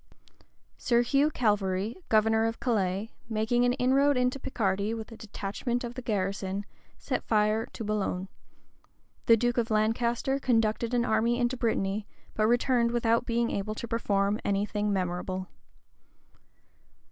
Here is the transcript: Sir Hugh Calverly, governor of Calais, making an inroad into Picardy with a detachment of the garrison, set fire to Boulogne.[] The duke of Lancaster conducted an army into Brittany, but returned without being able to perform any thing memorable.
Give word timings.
Sir 0.79 1.03
Hugh 1.03 1.29
Calverly, 1.29 1.95
governor 2.09 2.45
of 2.47 2.59
Calais, 2.59 3.11
making 3.29 3.65
an 3.65 3.73
inroad 3.73 4.17
into 4.17 4.39
Picardy 4.39 4.95
with 4.95 5.11
a 5.11 5.15
detachment 5.15 5.83
of 5.83 5.93
the 5.93 6.01
garrison, 6.01 6.65
set 6.97 7.23
fire 7.23 7.67
to 7.67 7.83
Boulogne.[] 7.83 8.27
The 9.27 9.37
duke 9.37 9.59
of 9.59 9.69
Lancaster 9.69 10.39
conducted 10.39 10.95
an 10.95 11.05
army 11.05 11.37
into 11.39 11.55
Brittany, 11.55 12.07
but 12.33 12.47
returned 12.47 12.89
without 12.89 13.27
being 13.27 13.51
able 13.51 13.75
to 13.75 13.87
perform 13.87 14.39
any 14.43 14.65
thing 14.65 14.91
memorable. 14.91 15.49